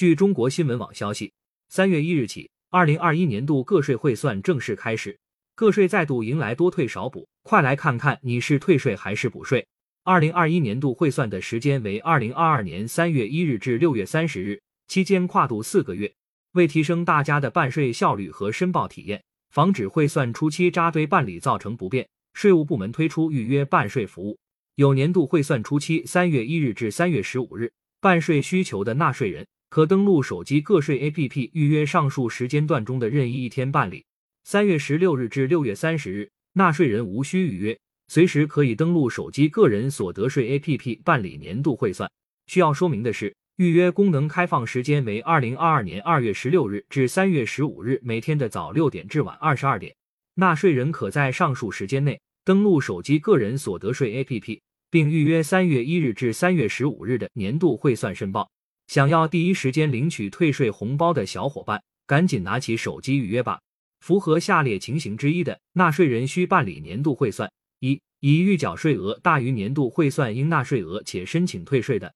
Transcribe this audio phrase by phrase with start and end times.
[0.00, 1.30] 据中国新闻网消息，
[1.68, 5.18] 三月一日起，二零二一年度个税汇算正式开始，
[5.54, 7.28] 个税再度迎来多退少补。
[7.42, 9.66] 快来看看你是退税还是补税。
[10.02, 14.58] 二零二一年度汇算的时间为二零二二年三月一日至六月三十日，
[14.88, 16.10] 期间跨度四个月。
[16.52, 24.38] 为提升大家的办税效率和申报体验，防止汇算初期扎堆办理造成不便，税务部门推出预约办税服务。
[24.76, 27.70] 有年度汇算初期三月一日至三月十五日
[28.00, 29.46] 办税需求的纳税人。
[29.70, 34.04] 可登录手机个税 APP 预约上述时间段中的任意一天办理。
[34.42, 42.10] 三月十六日至六月三十日，纳税人无需预约，随时可以登录手机个人所得税 APP 办理年度汇算。
[42.48, 49.94] 需要说明的是，预约功能开放时间为二零二二年二月十六日至三月十五日每天的早六点至晚二十二点。
[50.34, 54.58] 纳税人可在上述时间内登录手机个人所得税 APP，
[54.90, 58.50] 并预约三月一日至三月十五日的年度汇算申报。
[58.90, 63.60] 想要第一时间领取退税红包的小伙伴，赶紧拿起手机预约吧！
[64.00, 72.08] 符合下列情形之一的纳税人需办理年度汇算：一、已预缴税额大于年度汇算应纳税额且申请退税的；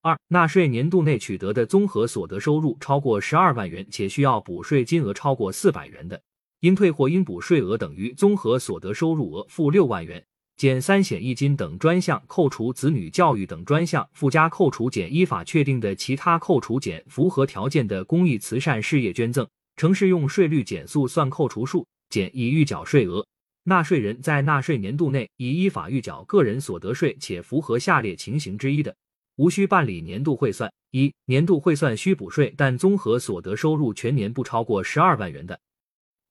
[0.00, 6.16] 二、纳税年度内取得的综合所得收入超过十二万元且需要补税金额超过四百元的；
[6.62, 10.26] 应退或应补税额等于综合所得收入额负六万元。
[10.62, 23.26] 减三险一金等专项扣除，子女教育等专项附加扣除减依法确定的其他扣除减符合条件的公益慈善事业捐赠，城市用税率减速算扣除数减已预缴税额。
[23.64, 28.94] 纳税人在纳税年度内已依法预缴个人所得税且符合下列情形之一的，
[29.34, 35.56] 无需办理年度汇算：一、年度汇算需补税，但综合所得收入全年不超过十二万元的；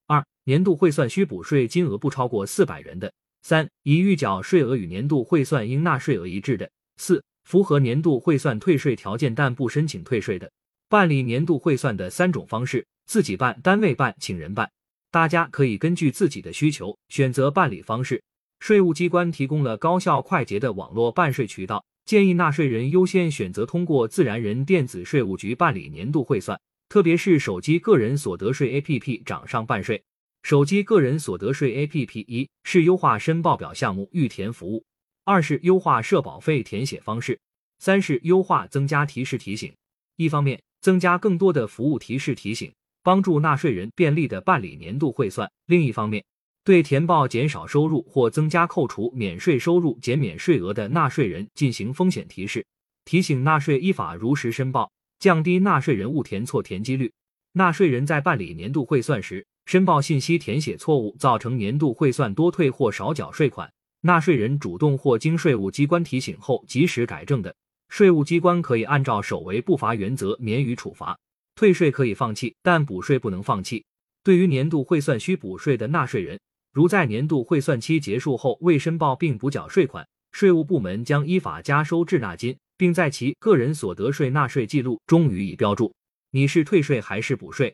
[0.08, 3.12] 二、年度汇算需补税金额不超过四百元的。
[3.42, 10.52] 三、已预缴税额与年度汇算应纳税额一致的；四、符合年度汇算退税条件但不申请退税的。
[10.90, 14.70] 办理年度汇算的三种方式：自己办、单位办、请人办。
[15.10, 18.22] 大家可以根据自己的需求选择办理方式。
[18.60, 30.04] 税务机关提供了高效快捷的网络办税渠道，建议纳税人优先选择通过自然人电子税务局办理年度汇算，特别是手机个人所得税 APP 掌上办税。
[30.44, 34.84] 手机个人所得税 APP，一是优化申报表项目预填服务，
[35.24, 37.40] 二是优化社保费填写方式，
[37.80, 39.72] 三是优化增加提示提醒。
[40.16, 46.24] 一方面，增加更多的服务提示提醒，帮助纳税人便利的办理年度汇算；另一方面，
[46.64, 52.66] 对填报减少收入或增加扣除免税收入减免税额的纳税人进行风险提示，
[53.06, 57.12] 提醒纳税依法如实申报，降低纳税人误填错填几率。
[57.54, 63.72] 纳税人在办理年度汇算时，申报信息填写错误，造成年度汇算多退或少缴税款，
[64.02, 67.56] 纳税人主动或经税务机关提醒后及时改正的，
[67.88, 71.18] 税务机关可以按照首违不罚原则免予处罚。
[71.56, 73.86] 退税可以放弃，但补税不能放弃。
[74.26, 76.38] 对于年度汇算需补税的纳税人，
[76.74, 85.94] 如在年度汇算期结束后未申报并补缴税款，税务部门将依法加收滞纳金，并在其个人所得税纳税记录中予以标注。
[86.32, 87.74] 你是退税还是补税？